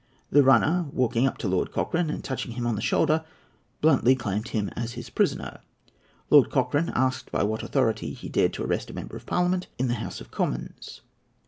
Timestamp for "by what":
7.31-7.61